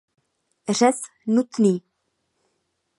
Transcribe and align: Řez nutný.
Řez 0.69 0.97
nutný. 1.27 1.81